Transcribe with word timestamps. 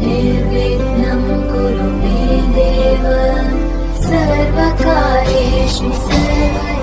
निर्विघ्नं 0.04 1.24
कुरु 1.52 1.90
मे 2.00 2.22
देव 2.58 3.06
सर्वकार्येषु 4.08 5.92
सर्वदा 6.08 6.79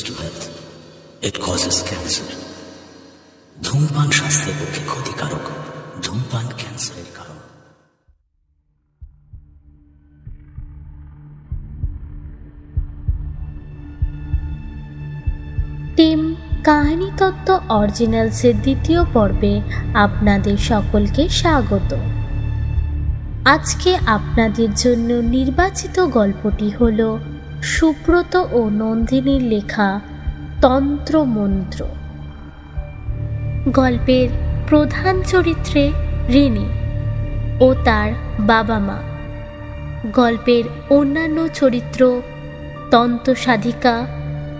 injurious 0.00 0.08
to 0.08 0.12
health. 0.14 0.56
It. 1.22 2.40
ধূমপান 3.64 4.10
স্বাস্থ্যের 4.10 4.54
পক্ষে 4.60 4.82
ক্ষতিকারক, 4.86 5.50
ধূমপান 6.02 6.46
ক্যান্সারের 6.58 7.10
কারণ 7.14 7.38
টিম, 15.96 16.34
কাহিনী 16.64 17.10
তত্ত্ব 17.16 17.58
অরিজিনালসের 17.68 18.54
দ্বিতীয় 18.54 19.04
পর্বে 19.04 19.60
আপনাদের 19.94 20.56
সকলকে 20.56 21.28
স্বাগত 21.28 21.94
আজকে 23.44 23.96
আপনাদের 24.06 24.74
জন্য 24.74 25.12
নির্বাচিত 25.12 26.00
গল্পটি 26.00 26.70
হল 26.70 27.18
সুব্রত 27.62 28.36
ও 28.52 28.68
নন্দিনীর 28.68 29.42
লেখা 29.42 30.00
তন্ত্রমন্ত্র। 30.60 31.84
গল্পের 33.68 34.28
প্রধান 34.68 35.22
চরিত্রে 35.22 35.92
রিনি 36.28 36.66
ও 37.60 37.74
তার 37.84 38.12
বাবা 38.40 38.78
মা। 38.78 38.96
গল্পের 40.12 40.64
অন্যান্য 40.90 41.48
চরিত্র 41.48 42.22
তন্ত্রসাধিকা 42.90 44.06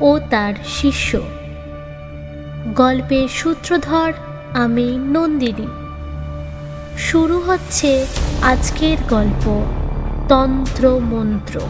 ও 0.01 0.19
তার 0.31 0.55
শিষ্য। 0.67 1.21
গল্পের 2.75 3.29
সূত্রধর 3.29 4.13
আমি 4.53 4.99
নন্দিনী। 4.99 5.67
শুরু 6.99 7.41
হচ্ছে 7.41 8.07
আজকের 8.43 8.97
গল্প 9.09 9.65
তন্ত্র 10.29 11.01
মন্ত্র 11.11 11.61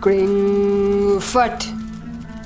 kring 0.00 1.20
fat. 1.20 1.66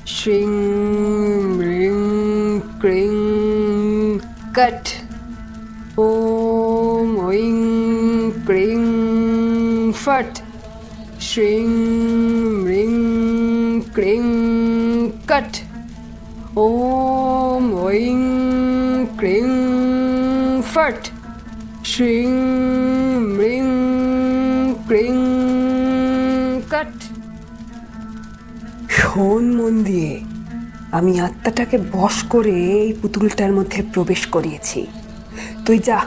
Shing 0.04 1.58
ring 1.58 2.62
kring 2.80 4.20
cut. 4.52 5.00
Om 5.96 7.18
oing 7.28 8.44
kring 8.46 9.92
fat. 9.92 10.42
Shing 11.18 12.64
ring 12.64 13.84
kring 13.92 15.12
cut. 15.26 15.62
Om 16.56 17.72
oing 17.74 19.16
kring 19.18 20.62
fat. 20.62 21.10
Shing 21.82 23.01
শোন 29.14 29.62
মন 29.62 29.84
দিয়ে 29.84 30.20
আমি 30.92 31.20
আত্মাটাকে 31.20 31.78
বশ 31.92 32.22
করে 32.22 32.50
এই 32.50 32.92
পুতুলটার 32.92 33.52
মধ্যে 33.52 33.82
প্রবেশ 33.92 34.26
করিয়েছি। 34.26 34.86
তুই 35.66 35.78
যা 35.78 36.04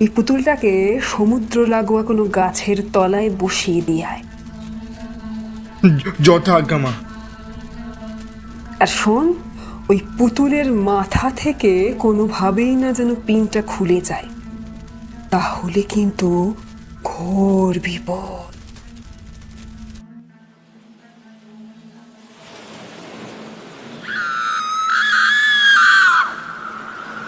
এই 0.00 0.08
পুতুলটাকে 0.08 1.00
সমুদ্র 1.02 1.66
লাগোয়া 1.66 2.02
কোনো 2.02 2.24
গাছের 2.24 2.76
তলায় 2.92 3.30
বসিয়ে 3.30 3.80
দিয়ে 3.80 4.04
আয়। 4.04 4.22
মা। 6.72 6.92
আর 8.80 8.86
শোন 8.86 9.34
ওই 9.88 10.00
পুতুলের 10.18 10.72
মাথা 10.72 11.30
থেকে 11.36 11.94
কোনোভাবেই 11.98 12.76
না 12.76 12.92
যেন 12.92 13.14
পিনটা 13.26 13.62
খুলে 13.62 14.00
যায়। 14.00 14.24
তাহলে 15.30 15.82
কিন্তু 15.82 16.54
ঘোর 17.04 17.78
বিপদ। 17.78 18.57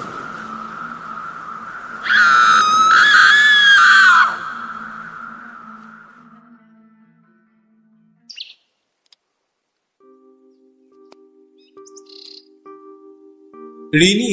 রিনি 13.95 14.33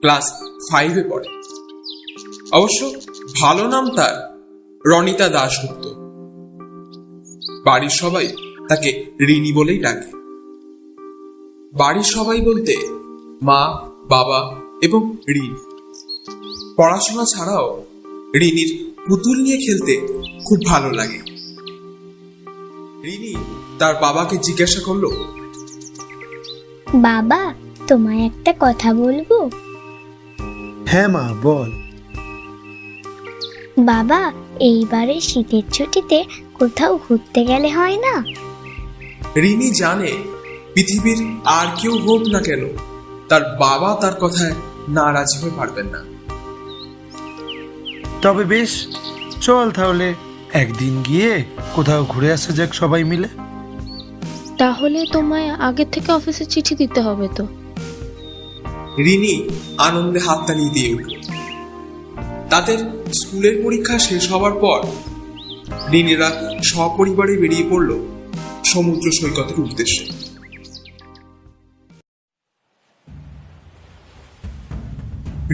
ক্লাস 0.00 0.26
ফাইভে 0.70 1.02
পড়ে 1.10 1.28
অবশ্য 2.52 2.80
ভালো 3.42 3.64
নাম 3.68 3.84
তার 3.96 4.14
রনিতা 4.84 5.26
দাশগুপ্ত 5.28 6.03
বাড়ির 7.64 7.88
সবাই 7.88 8.28
তাকে 8.68 8.90
রিনি 9.26 9.52
বলেই 9.52 9.78
ডাকে। 9.78 10.10
বাড়ির 11.78 12.02
সবাই 12.02 12.40
বলতে 12.40 12.74
মা 13.42 13.60
বাবা 14.08 14.60
এবং 14.82 15.16
রিন। 15.28 15.54
পড়াশোনা 16.76 17.24
ছাড়াও 17.24 17.84
রিনির 18.34 18.70
পুতুল 19.08 19.42
নিয়ে 19.42 19.56
খেলতে 19.56 19.94
খুব 20.46 20.58
ভালো 20.66 20.90
লাগে। 20.90 21.20
রিনি 23.04 23.34
তার 23.78 23.94
বাবাকে 24.00 24.36
জিজ্ঞাসা 24.36 24.80
করল 24.80 25.04
বাবা 26.94 27.54
তোমায় 27.88 28.22
একটা 28.26 28.54
কথা 28.60 28.94
বলব? 28.94 29.50
হ্যাঁ 30.86 31.08
মা 31.08 31.34
বল। 31.42 31.70
বাবা 33.78 34.32
এইবারে 34.60 35.20
শীতের 35.20 35.62
ছুটিতে 35.72 36.24
কোথাও 36.54 36.98
ঘুরতে 37.08 37.44
গেলে 37.44 37.70
হয় 37.70 37.96
না? 37.96 38.24
রিনি 39.36 39.70
জানে 39.70 40.12
পৃথিবীর 40.74 41.40
আর 41.44 41.66
কেউ 41.80 41.98
হোক 41.98 42.22
না 42.22 42.40
কেন 42.40 42.68
তার 43.28 43.42
বাবা 43.60 43.94
তার 44.00 44.12
কথায় 44.20 44.54
নারাজ 44.88 45.38
হয়ে 45.42 45.50
পারবেন 45.56 45.86
না। 45.86 46.04
তবে 48.22 48.44
বেশ 48.44 48.86
চল 49.40 49.70
তাহলে 49.70 50.14
একদিন 50.52 51.02
গিয়ে 51.02 51.44
কোথাও 51.74 52.04
ঘুরে 52.04 52.32
আসা 52.32 52.52
যাক 52.52 52.74
সবাই 52.74 53.04
মিলে। 53.04 53.28
তাহলে 54.58 55.06
তোমায় 55.12 55.50
আগে 55.50 55.84
থেকে 55.84 56.12
অফিসে 56.12 56.44
চিঠি 56.44 56.74
দিতে 56.74 57.00
হবে 57.00 57.28
তো। 57.36 57.46
রিনি 58.98 59.48
আনন্দে 59.78 60.20
হাততালি 60.20 60.64
দিয়ে 60.64 60.94
উঠল। 60.94 61.33
তাদের 62.50 62.78
স্কুলের 63.12 63.54
পরীক্ষা 63.64 63.96
শেষ 63.98 64.24
হওয়ার 64.32 64.54
পর 64.64 64.80
রিনিরা 65.92 66.28
সপরিবারে 66.70 67.34
বেরিয়ে 67.42 67.66
পড়ল 67.70 67.90
সমুদ্র 68.64 69.06
সৈকতের 69.12 69.58
উদ্দেশ্যে। 69.60 70.04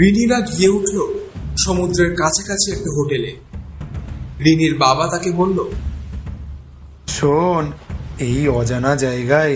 রিনিরা 0.03 0.39
গিয়ে 0.41 0.71
উঠল 0.79 0.97
সমুদ্রের 1.57 2.11
কাছাকাছি 2.21 2.67
একটা 2.73 2.91
হোটেলে। 2.97 3.31
রিনির 4.45 4.75
বাবা 4.79 5.05
তাকে 5.07 5.31
বলল, 5.33 5.59
শোন, 7.09 7.65
এই 8.27 8.49
অজানা 8.49 8.93
জায়গায় 8.97 9.55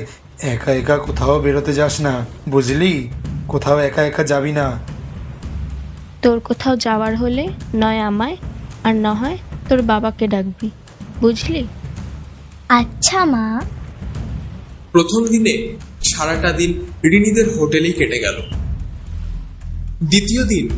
একা 0.55 0.71
একা 0.81 0.97
কোথাও 0.99 1.35
বেরোতে 1.41 1.73
যাস 1.81 1.95
না, 2.01 2.15
বুঝলি? 2.49 2.93
কোথাও 3.49 3.79
একা 3.79 4.03
একা 4.11 4.23
যাবি 4.25 4.53
না। 4.53 4.67
তোর 6.25 6.41
কোথাও 6.41 6.76
যাওয়ার 6.76 7.17
হলে 7.17 7.49
নয় 7.75 8.00
আমায় 8.00 8.37
আর 8.85 8.94
না 8.94 9.15
হয় 9.15 9.38
তোর 9.69 9.82
বাবাকে 9.82 10.29
ডাকবি। 10.29 10.71
বুঝলি? 11.21 11.67
আচ্ছা 12.69 13.25
মা। 13.25 13.61
প্রথম 14.93 15.26
দিনে 15.26 15.76
সারাটা 16.03 16.53
দিন 16.53 16.71
ঋণীদের 17.05 17.59
হোটেলেই 17.59 17.93
কেটে 17.93 18.19
গেল। 18.19 18.37
দ্বিতীয় 20.06 20.44
দিন 20.44 20.69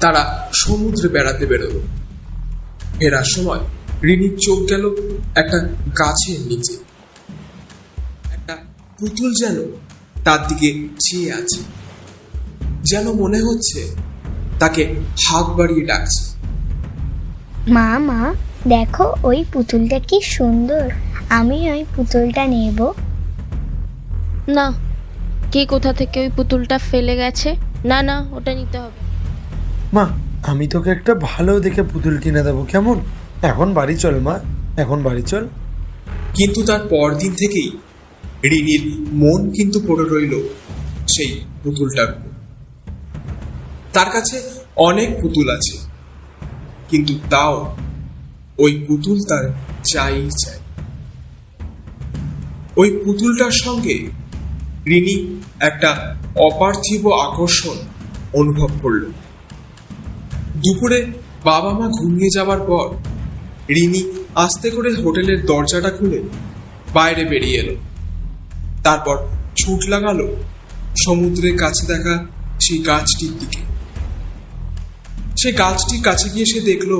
তারা 0.00 0.50
সমুদ্রে 0.52 1.08
বেড়াতে 1.08 1.46
বেরোলো। 1.46 1.80
ফেরার 2.98 3.24
সময় 3.24 3.58
ঋণীর 4.02 4.38
চোখ 4.38 4.58
গেল 4.58 4.88
একটা 5.36 5.58
গাছের 5.98 6.40
নিচে। 6.40 6.72
একটা 8.32 8.56
পুতুল 8.98 9.32
যেন 9.34 9.56
তার 10.24 10.46
দিকে 10.48 10.88
চেয়ে 10.98 11.32
আছে। 11.32 11.60
যেন 12.82 13.12
মনে 13.12 13.40
হচ্ছে 13.40 14.05
তাকে 14.58 14.94
হাত 15.28 15.46
বাড়িয়ে 15.46 15.86
ডাকছে। 15.86 16.36
মা 17.70 17.98
মা 17.98 18.34
দেখো 18.68 19.14
ওই 19.22 19.44
পুতুলটা 19.52 19.98
কি 19.98 20.20
সুন্দর। 20.20 20.90
আমি 21.30 21.70
ওই 21.70 21.84
পুতুলটা 21.96 22.46
নেব। 22.46 22.92
না 24.48 24.72
কে 25.52 25.66
কোথা 25.66 25.92
থেকে 25.92 26.20
ওই 26.20 26.30
পুতুলটা 26.36 26.78
ফেলে 26.78 27.16
গেছে? 27.16 27.54
না 27.84 28.02
না 28.02 28.26
ওটা 28.32 28.54
নিতে 28.54 28.78
হবে। 28.78 29.00
মা 29.92 30.08
আমি 30.46 30.66
তোকে 30.66 30.90
একটা 30.90 31.14
ভালো 31.14 31.60
দেখে 31.60 31.82
পুতুল 31.82 32.18
কিনে 32.18 32.42
দেবো 32.42 32.64
কেমন? 32.64 33.00
এখন 33.42 33.74
বাড়ি 33.74 33.96
চল 33.96 34.20
মা। 34.20 34.40
এখন 34.76 35.02
বাড়ি 35.02 35.22
চল। 35.22 35.48
কিন্তু 36.34 36.62
তার 36.62 36.80
পরদিন 36.90 37.32
থেকেই 37.32 37.70
রিনির 38.44 39.06
মন 39.12 39.50
কিন্তু 39.50 39.80
পড়ে 39.80 40.04
রইল 40.04 40.34
সেই 41.08 41.40
পুতুলটার 41.62 42.10
উপর। 42.10 42.35
তার 43.96 44.10
কাছে 44.10 44.42
অনেক 44.76 45.08
পুতুল 45.22 45.50
আছে। 45.50 45.78
কিন্তু 46.88 47.18
তাও 47.30 47.76
ওই 48.58 48.84
পুতুল 48.88 49.18
তার 49.28 49.44
চাই 49.84 50.30
চাই। 50.44 50.58
ওই 52.76 53.00
পুতুলটার 53.04 53.50
সঙ্গে 53.50 54.06
রিনি 54.86 55.40
একটা 55.60 56.16
অপার্থিব 56.36 57.12
আকর্ষণ 57.12 57.76
অনুভব 58.32 58.70
করল। 58.82 59.04
দুপুরে 60.56 61.06
বাবা 61.44 61.70
মা 61.72 61.88
ঘুমিয়ে 61.88 62.30
যাবার 62.30 62.60
পর 62.60 62.86
রিনি 63.68 64.12
আস্তে 64.34 64.70
করে 64.70 64.94
হোটেলের 64.94 65.46
দরজাটা 65.46 65.90
খুলে 65.90 66.22
বাইরে 66.94 67.24
বেরিয়ে 67.24 67.58
এলো। 67.60 67.74
তারপর 68.84 69.16
ছুট 69.56 69.80
লাগালো 69.88 70.36
সমুদ্রের 70.96 71.58
কাছে 71.58 71.86
দেখা 71.86 72.26
সেই 72.60 72.78
গাছটির 72.78 73.32
দিকে। 73.40 73.75
সে 75.36 75.48
গাছটির 75.52 76.02
কাছে 76.02 76.26
গিয়ে 76.30 76.46
সে 76.46 76.60
দেখল, 76.60 76.92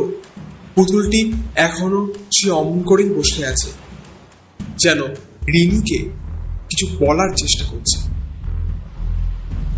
পুতুলটি 0.74 1.20
এখনও 1.56 2.00
সে 2.32 2.50
অমন 2.50 2.78
করেই 2.82 3.08
বসে 3.08 3.46
আছে, 3.46 3.70
যেন 4.78 5.00
রিনিকে 5.54 5.98
কিছু 6.68 6.86
বলার 7.00 7.30
চেষ্টা 7.36 7.64
করছে। 7.64 7.98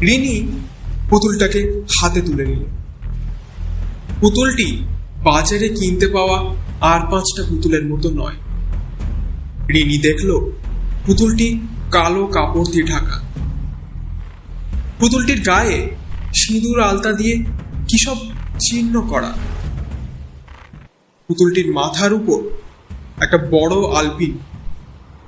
রিনি 0.00 0.34
পুতুলটাকে 1.10 1.60
হাতে 1.96 2.20
তুলে 2.22 2.44
নিল। 2.46 2.64
পুতুলটি 4.20 4.68
বাজারে 5.24 5.68
কিনতে 5.68 6.06
পাওয়া 6.06 6.38
আর 6.80 7.00
পাঁচটা 7.10 7.42
পুতুলের 7.48 7.84
মতো 7.86 8.08
নয়। 8.10 8.38
রিনি 9.68 9.98
দেখল, 9.98 10.30
পুতুলটি 11.06 11.48
কালো 11.90 12.26
কাপড় 12.26 12.68
দিয়ে 12.72 12.84
ঢাকা। 12.84 13.16
পুতুলটির 15.00 15.40
গায়ে 15.40 15.78
সিঁদুর 16.34 16.78
আলতা 16.80 17.12
দিয়ে 17.12 17.34
কি 17.88 17.98
চিহ্ন 18.68 18.94
করা। 19.00 19.32
পুতুলটির 21.28 21.68
মাথার 21.72 22.12
উপর 22.12 22.38
একটা 23.24 23.38
বড় 23.50 23.74
আলপিন 23.98 24.32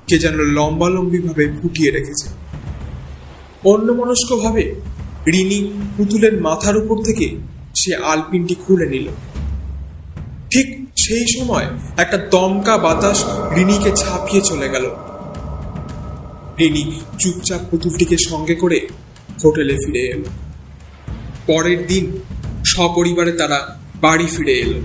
কে 0.06 0.16
যেন 0.18 0.36
লম্বালম্বি 0.56 1.18
ভাবে 1.18 1.44
ফুটিয়ে 1.62 1.90
রেখেছে। 1.90 2.26
অন্যমনস্ক 3.64 4.30
ভাবে 4.36 4.64
রিনি 5.32 5.58
পুতুলের 5.96 6.34
মাথার 6.40 6.76
উপর 6.76 6.96
থেকে 7.04 7.26
সে 7.74 7.92
আলপিনটি 7.96 8.54
খুলে 8.54 8.86
নিল। 8.86 9.06
ঠিক 10.50 10.68
সেই 10.96 11.24
সময় 11.26 11.66
একটা 11.96 12.16
দমকা 12.30 12.74
বাতাস 12.78 13.18
রিনিকে 13.56 13.90
ছাপিয়ে 13.96 14.42
চলে 14.42 14.68
গেল। 14.68 14.86
রিনি 16.58 16.82
চুপচাপ 17.18 17.60
পুতুলটিকে 17.70 18.16
সঙ্গে 18.28 18.54
করে 18.54 18.78
হোটেলে 19.44 19.74
ফিরে 19.74 20.02
এলো। 20.14 20.28
পরের 21.46 21.80
দিন 21.86 22.04
সপরিবারে 22.70 23.32
তারা 23.32 23.58
বাড়ি 24.00 24.26
ফিরে 24.26 24.52
এলো। 24.52 24.78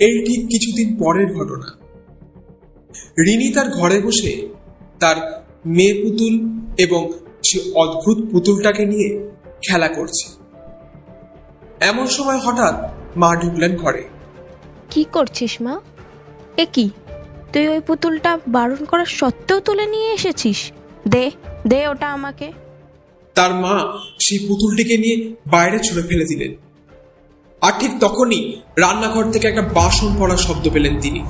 এই 0.00 0.14
ঠিক 0.26 0.40
কিছুদিন 0.46 0.88
পরের 0.98 1.34
ঘটনা। 1.34 1.68
রিনি 3.24 3.52
তার 3.52 3.68
ঘরে 3.70 4.00
বসে 4.00 4.48
তার 5.00 5.16
মেয়ে 5.66 5.94
পুতুল 6.02 6.34
এবং 6.78 7.12
সে 7.44 7.58
অদ্ভুত 7.74 8.18
পুতুলটাকে 8.32 8.86
নিয়ে 8.86 9.08
খেলা 9.68 9.88
করছে। 9.88 10.26
এমন 11.80 12.06
সময় 12.06 12.38
হঠাৎ 12.38 12.74
মা 13.16 13.36
ঢুকলেন 13.36 13.76
ঘরে। 13.76 14.02
কি 14.90 15.04
করছিস 15.12 15.62
মা? 15.62 15.80
এ 16.56 16.66
কি? 16.72 16.90
তুই 17.52 17.68
ওই 17.68 17.80
পুতুলটা 17.80 18.38
বারণ 18.48 18.84
করার 18.84 19.06
সত্ত্বেও 19.06 19.60
তুলে 19.60 19.86
নিয়ে 19.86 20.12
এসেছিস? 20.12 20.72
দে 21.08 21.30
দে 21.66 21.88
ওটা 21.88 22.12
আমাকে। 22.12 22.52
তার 23.34 23.54
মা 23.54 23.98
সেই 24.18 24.38
পুতুলটিকে 24.38 24.96
নিয়ে 24.96 25.34
বাইরে 25.46 25.78
ছুঁড়ে 25.78 26.02
ফেলে 26.02 26.24
দিলেন। 26.24 26.54
আর 27.60 27.72
ঠিক 27.80 27.90
তখনই 28.00 28.62
রান্নাঘর 28.78 29.30
থেকে 29.30 29.48
একটা 29.48 29.62
বাসন 29.62 30.16
পড়ার 30.18 30.36
শব্দ 30.36 30.70
পেলেন 30.72 31.00
তিনি। 31.00 31.26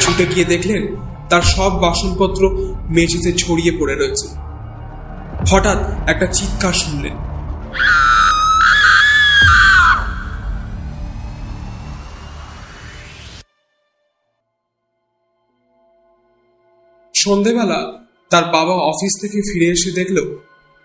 ছুটে 0.00 0.26
গিয়ে 0.26 0.44
দেখলেন 0.44 0.96
তার 1.30 1.42
সব 1.42 1.78
বাসনপত্র 1.80 2.74
মেঝেতে 2.90 3.32
ছড়িয়ে 3.32 3.76
পড়ে 3.80 3.94
রয়েছে। 3.94 4.28
হঠাৎ 5.48 6.08
একটা 6.08 6.26
চিৎকার 6.26 6.72
শুনলেন। 6.72 7.12
সন্ধেবেলা 17.24 18.04
তার 18.30 18.44
বাবা 18.44 18.74
অফিস 18.74 19.12
থেকে 19.20 19.40
ফিরে 19.40 19.66
এসে 19.66 19.90
দেখল 19.90 20.36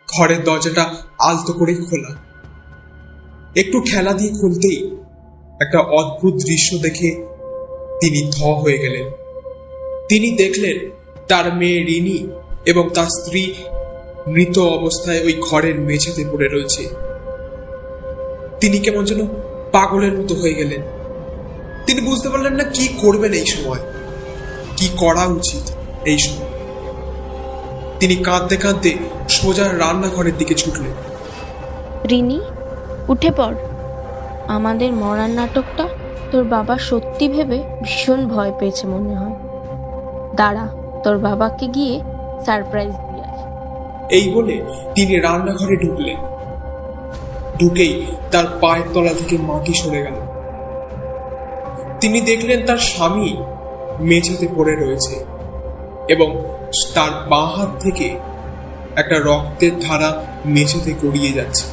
ঘরের 0.07 0.43
দরজাটা 0.43 0.95
আলতো 1.19 1.53
করেই 1.53 1.75
খোলা। 1.75 2.15
একটু 3.55 3.81
ঠেলা 3.81 4.13
দিয়ে 4.13 4.31
খুলতেই 4.31 4.95
একটা 5.61 5.79
অদ্ভুত 5.79 6.33
দৃশ্য 6.33 6.77
দেখে 6.77 7.09
তিনি 8.01 8.31
থ 8.31 8.43
হয়ে 8.43 8.77
গেলেন। 8.77 9.05
তিনি 10.09 10.31
দেখলেন 10.31 10.89
তার 11.27 11.55
মেয়ে 11.55 11.83
রিনি 11.83 12.27
এবং 12.65 12.89
তার 12.93 13.09
স্ত্রী 13.09 13.53
মৃত 14.27 14.59
অবস্থায় 14.59 15.23
ওই 15.23 15.33
ঘরের 15.41 15.79
মেঝেতে 15.79 16.25
পড়ে 16.31 16.47
রয়েছে। 16.47 16.83
তিনি 18.61 18.79
কেমন 18.79 19.05
যেন 19.05 19.27
পাগলের 19.71 20.13
মতো 20.19 20.35
হয়ে 20.35 20.53
গেলেন। 20.53 20.81
তিনি 21.85 22.01
বুঝতে 22.01 22.29
পারলেন 22.29 22.53
না 22.53 22.63
কি 22.63 22.87
করবেন 23.01 23.33
এই 23.33 23.45
সময়। 23.45 23.79
কি 24.77 24.89
করা 24.97 25.25
উচিত? 25.25 25.78
এই 26.05 26.17
সময় 26.17 26.49
তিনি 27.99 28.15
কাঁদতে 28.15 28.57
কাঁদতে 28.57 28.97
সোজা 29.29 29.73
রান্নাঘরের 29.77 30.37
দিকে 30.37 30.53
ছুটলেন। 30.53 30.91
রিনি 32.09 32.41
উঠে 33.07 33.31
পড়। 33.31 33.55
আমাদের 34.47 34.93
মরার 34.93 35.29
নাটকটা 35.29 35.87
তোর 36.31 36.43
বাবা 36.43 36.77
সত্যি 36.77 37.29
ভেবে 37.29 37.63
ভীষণ 37.83 38.27
ভয় 38.27 38.51
পেয়েছে 38.59 38.87
মনে 38.87 39.15
হয়। 39.15 39.35
দাঁড়া 40.35 40.67
তোর 41.03 41.17
বাবাকে 41.17 41.67
গিয়ে 41.67 41.99
সারপ্রাইজ 42.45 42.89
দিয়ে 42.89 43.27
এই 44.11 44.33
বলে 44.33 44.61
তিনি 44.95 45.19
রান্নাঘরে 45.19 45.75
ঢুকলেন। 45.75 46.17
ঢুকেই 47.59 48.05
তার 48.31 48.45
পায়ের 48.61 48.85
তলা 48.93 49.13
থেকে 49.13 49.37
মাটি 49.37 49.73
সরে 49.73 50.01
গেল। 50.01 50.13
তিনি 51.99 52.21
দেখলেন 52.21 52.65
তার 52.65 52.77
স্বামী 52.77 53.37
মেঝেতে 53.99 54.47
পড়ে 54.55 54.75
রয়েছে। 54.75 55.25
এবং 56.09 56.29
তার 56.93 57.29
বাঁ 57.29 57.47
হাত 57.55 57.81
থেকে 57.81 58.07
একটা 58.95 59.19
রক্তের 59.19 59.79
ধারা 59.79 60.09
মেঝেতে 60.45 60.91
গড়িয়ে 60.93 61.31
যাচ্ছে। 61.31 61.65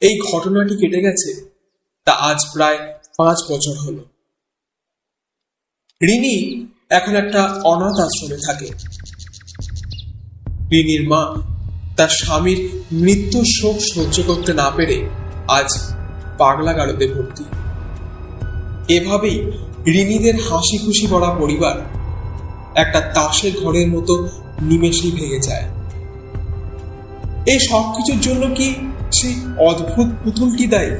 এই 0.00 0.20
ঘটনাটি 0.20 0.74
কেটে 0.80 1.00
গেছে, 1.02 1.30
তা 2.04 2.12
আজ 2.12 2.40
প্রায় 2.52 2.78
পাঁচ 3.18 3.38
বছর 3.52 3.74
হলো। 3.84 4.04
রিনি 6.02 6.66
এখন 6.90 7.16
একটা 7.16 7.42
অনাথ 7.64 7.96
আশ্রমে 8.00 8.38
থাকে। 8.46 8.68
রিনির 10.72 11.08
মা 11.08 11.51
তার 11.96 12.08
স্বামীর 12.08 12.70
মৃত্যু 12.92 13.44
শোক 13.44 13.76
সহ্য 13.94 14.22
করতে 14.26 14.54
না 14.54 14.70
পেরে 14.76 15.08
আজ 15.48 15.70
পাগলা 16.38 16.72
গারদে 16.72 17.08
ভর্তি। 17.08 17.44
এভাবেই 18.94 19.52
ঋণীদের 19.86 20.34
হাসি 20.34 20.78
খুশি 20.78 21.06
ভরা 21.06 21.34
পরিবার 21.34 21.80
একটা 22.74 23.00
তাসের 23.00 23.52
ঘরের 23.62 23.88
মতো 23.88 24.28
নিমেষেই 24.62 25.10
ভেঙে 25.10 25.38
যায়। 25.38 25.68
এই 27.46 27.58
সব 27.58 27.82
কিছুর 27.92 28.20
জন্য 28.20 28.54
কি 28.54 28.74
সেই 29.12 29.34
অদ্ভুত 29.58 30.06
পুতুলটি 30.24 30.66
দায়ী? 30.66 30.90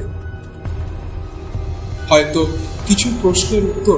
হয়তো 2.09 2.47
কিছু 2.87 3.09
প্রশ্নের 3.21 3.63
উত্তর 3.63 3.97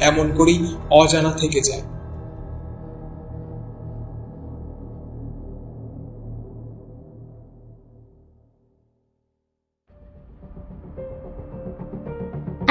এমন 0.00 0.34
করেই 0.36 0.76
অজানা 0.90 1.32
থেকে 1.32 1.60
যায়। 1.60 1.82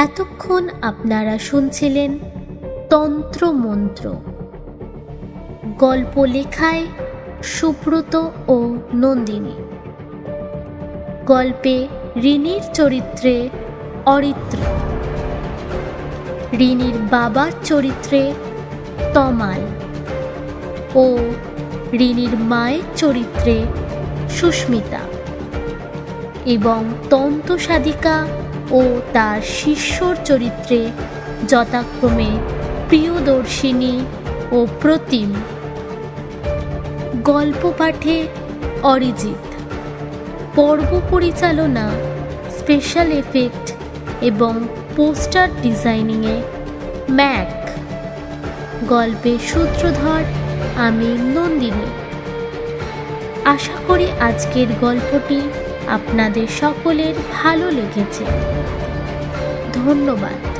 এতক্ষণ 0.01 0.67
আপনারা 0.81 1.37
শুনছিলেন 1.37 2.19
তন্ত্র 2.89 3.51
মন্ত্র 3.51 4.15
গল্প 5.79 6.25
লেখায় 6.25 6.85
সুব্রত 7.43 8.29
ও 8.47 8.77
নন্দিনী। 8.93 9.53
গল্পে 11.25 11.87
রিনির 12.23 12.61
চরিত্রে 12.73 13.49
অরিত্র। 14.05 14.57
রিনির 16.57 16.97
বাবার 17.11 17.51
চরিত্রে 17.63 18.33
তমাল। 19.13 19.61
ও 20.95 21.17
রিনির 21.93 22.39
মায়ের 22.39 22.81
চরিত্রে 22.95 23.63
সুস্মিতা। 24.29 24.99
এবং 26.45 26.83
তন্ত 27.09 27.55
সাধিকা 27.55 28.27
ও 28.71 28.81
তার 29.13 29.41
শিষ্যর 29.41 30.15
চরিত্রে 30.25 30.91
যথাক্রমে 31.47 32.29
প্রিয়দর্শিনী 32.87 33.99
ও 34.51 34.67
প্রতিম। 34.81 35.33
গল্প 37.23 37.73
পাঠে 37.77 38.27
অরিজিৎ। 38.83 39.45
পর্ব 40.55 41.01
পরিচালনা 41.09 41.89
স্পেশাল 42.59 43.11
এফেক্ট 43.11 43.73
এবং 44.21 44.53
পোস্টার 44.95 45.47
ডিজাইনিংয়ে 45.61 46.41
ম্যাক। 47.09 47.69
গল্পের 48.89 49.39
সূত্রধর, 49.47 50.23
আমি 50.77 51.17
নন্দিনী। 51.35 51.87
আশা 53.45 53.73
করি 53.87 54.07
আজকের 54.19 54.67
গল্পটি 54.81 55.41
আপনাদের 55.87 56.47
সকলের 56.47 57.13
ভালো 57.33 57.71
লেগেছে। 57.71 58.25
ধন্যবাদ। 59.73 60.50